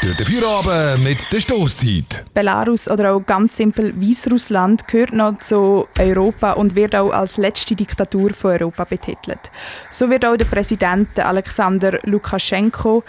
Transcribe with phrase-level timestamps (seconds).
[0.00, 2.24] Durch den Feierabend mit der Stoßzeit.
[2.32, 7.74] Belarus oder auch ganz simpel Weißrussland gehört noch zu Europa und wird auch als letzte
[7.74, 9.50] Diktatur von Europa betitelt.
[9.90, 13.02] So wird auch der Präsident Alexander Lukaschenko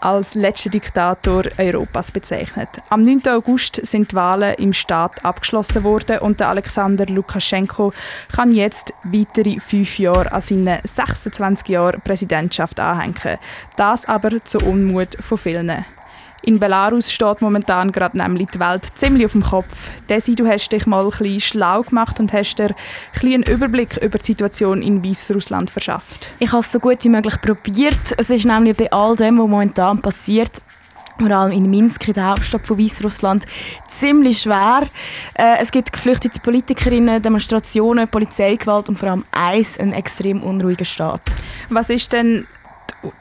[0.00, 2.68] als letzter Diktator Europas bezeichnet.
[2.90, 3.22] Am 9.
[3.28, 7.94] August sind die Wahlen im Staat abgeschlossen worden und der Alexander Lukaschenko
[8.34, 13.38] kann jetzt weitere fünf Jahre an seine 26 Jahre Präsidentschaft anhängen.
[13.76, 15.86] Das aber zu Unmut von vielen.
[16.46, 19.90] In Belarus steht momentan gerade nämlich die Welt ziemlich auf dem Kopf.
[20.08, 22.72] Desi, du hast dich mal ein bisschen schlau gemacht und hast dir
[23.20, 26.28] einen Überblick über die Situation in Weißrussland verschafft.
[26.38, 27.98] Ich habe es so gut wie möglich probiert.
[28.16, 30.52] Es ist nämlich bei all dem, was momentan passiert,
[31.18, 33.44] vor allem in Minsk, in der Hauptstadt von Weißrussland,
[33.90, 34.86] ziemlich schwer.
[35.34, 41.22] Äh, es gibt geflüchtete Politikerinnen, Demonstrationen, Polizeigewalt und vor allem eins, ein extrem unruhiger Staat.
[41.70, 42.46] Was ist denn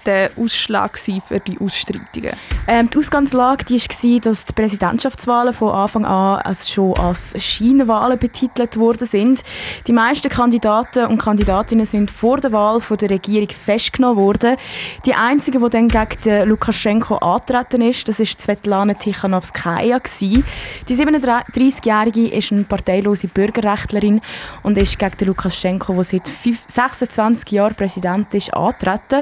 [0.05, 2.34] der Ausschlag für die Ausstreitungen?
[2.67, 8.18] Ähm, die Ausgangslage die war, dass die Präsidentschaftswahlen von Anfang an also schon als Scheinwahlen
[8.18, 9.43] betitelt worden sind.
[9.87, 14.57] Die meisten Kandidaten und Kandidatinnen sind vor der Wahl von der Regierung festgenommen worden.
[15.05, 19.99] Die einzige, die dann gegen Lukaschenko antreten ist, das ist Svetlana Tichanowskaja.
[20.20, 20.43] Die
[20.90, 24.21] 37-Jährige ist eine parteilose Bürgerrechtlerin
[24.63, 26.31] und ist gegen Lukaschenko, der seit
[26.73, 29.21] 26 Jahren Präsident ist, antreten.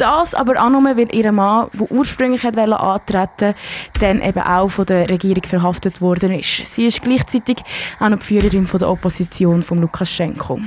[0.00, 3.54] Das aber auch nur, weil ihr Mann, der ursprünglich antreten
[4.00, 6.74] dann eben auch von der Regierung verhaftet worden ist.
[6.74, 7.58] Sie ist gleichzeitig
[7.98, 10.58] auch noch die Führerin der Opposition von Lukaschenko.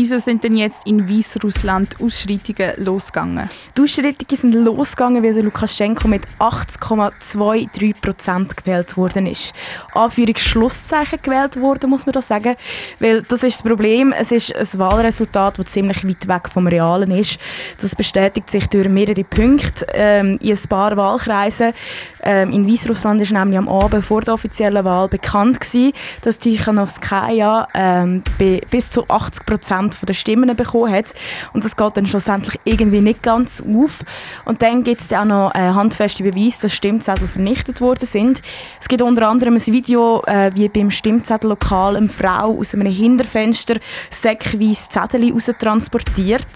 [0.00, 3.50] Wieso sind denn jetzt in Weißrussland Ausschreitungen losgegangen?
[3.76, 9.52] Die Ausschreitungen sind losgegangen, weil Lukaschenko mit 80,23 Prozent gewählt worden ist.
[9.92, 12.56] Anführungsschlusszeichen gewählt worden, muss man da sagen.
[12.98, 14.14] Weil das ist das Problem.
[14.14, 17.38] Es ist ein Wahlresultat, das ziemlich weit weg vom Realen ist.
[17.82, 21.74] Das bestätigt sich durch mehrere Punkte ähm, in ein paar Wahlkreisen.
[22.22, 25.92] Ähm, in Weißrussland ist nämlich am Abend vor der offiziellen Wahl bekannt gewesen,
[26.22, 28.22] dass Tichanowskaja ähm,
[28.70, 31.06] bis zu 80 Prozent Prozent der Stimmen bekommen hat.
[31.52, 34.04] Und das geht dann schlussendlich irgendwie nicht ganz auf.
[34.44, 38.42] Und dann gibt es auch noch äh, handfeste Beweise, dass Stimmzettel vernichtet worden sind.
[38.80, 43.76] Es gibt unter anderem ein Video, äh, wie beim Stimmzettellokal eine Frau aus einem Hinterfenster
[44.10, 46.46] säckweise Zettel transportiert.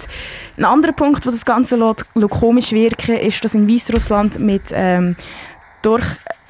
[0.56, 1.78] Ein anderer Punkt, wo das Ganze
[2.28, 5.16] komisch wirken ist, dass in Weißrussland mit ähm,
[5.82, 6.04] durch,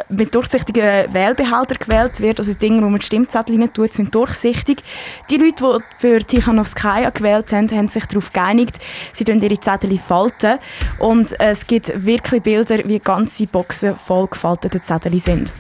[0.08, 2.38] mit durchsichtigen Wählbehältern gewählt wird.
[2.38, 4.82] Also die Dinge, wo man die Stimmzettel rein tut, sind durchsichtig.
[5.30, 8.78] Die Leute, die für Tichanowskaja gewählt haben, haben sich darauf geeinigt,
[9.12, 10.58] sie ihre Zettel falten.
[10.98, 15.52] Und es gibt wirklich Bilder, wie ganze Boxen voll gefaltete Zettel sind.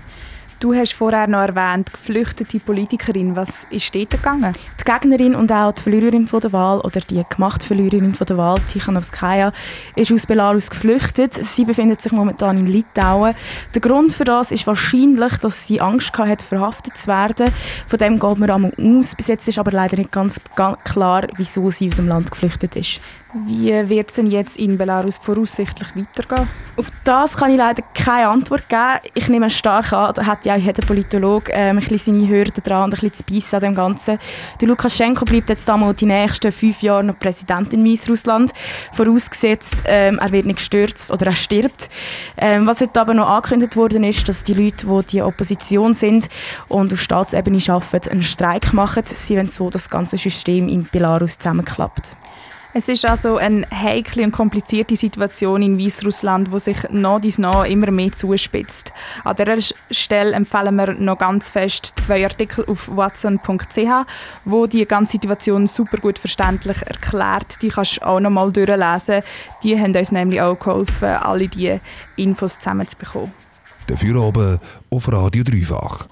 [0.64, 3.36] Du hast vorher noch erwähnt, geflüchtete Politikerin.
[3.36, 4.54] Was ist dort gegangen?
[4.80, 8.38] Die Gegnerin und auch die Verliererin von der Wahl oder die gemachte Verliererin von der
[8.38, 9.52] Wahl, Tichanowskaja,
[9.94, 11.34] ist aus Belarus geflüchtet.
[11.34, 13.34] Sie befindet sich momentan in Litauen.
[13.74, 17.52] Der Grund für das ist wahrscheinlich, dass sie Angst hatte, verhaftet zu werden.
[17.86, 19.14] Von dem geht man einmal aus.
[19.14, 20.40] Bis jetzt ist aber leider nicht ganz
[20.84, 23.02] klar, wieso sie aus dem Land geflüchtet ist.
[23.46, 26.48] Wie wird es denn jetzt in Belarus voraussichtlich weitergehen?
[26.76, 29.00] Auf das kann ich leider keine Antwort geben.
[29.14, 32.84] Ich nehme stark an, da hat ja jeder Politologe ähm, ein bisschen seine Hürden dran
[32.84, 34.18] und ein bisschen zu beißen an dem Ganzen.
[34.60, 38.52] Der Lukaschenko bleibt jetzt einmal die nächsten fünf Jahre noch Präsident in Weißrussland,
[38.92, 41.90] vorausgesetzt ähm, er wird nicht gestürzt oder er stirbt.
[42.36, 46.28] Ähm, was heute aber noch angekündigt worden ist, dass die Leute, die die Opposition sind
[46.68, 49.02] und auf Staatsebene arbeiten, einen Streik machen.
[49.04, 52.16] Sie wollen so, das ganze System in Belarus zusammenklappt.
[52.76, 57.64] Es ist also eine heikle und komplizierte Situation in Weißrussland, wo sich noch dies noch
[57.64, 58.92] immer mehr zuspitzt.
[59.22, 63.78] An dieser Stelle empfehlen wir noch ganz fest zwei Artikel auf watson.ch,
[64.44, 67.62] wo die ganze Situation super gut verständlich erklärt.
[67.62, 69.22] Die kannst du auch noch mal durchlesen.
[69.62, 71.80] Die haben uns nämlich auch geholfen, alle diese
[72.16, 73.32] Infos zusammenzubekommen.
[73.86, 74.58] Dafür oben
[74.90, 76.08] auf Radio Dreifach.